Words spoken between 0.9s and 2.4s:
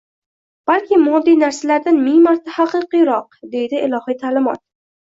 moddiy narsalardan ming